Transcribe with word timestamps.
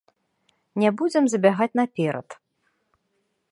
Не 0.83 0.89
будзем 1.01 1.23
забягаць 1.33 1.77
наперад. 1.81 2.27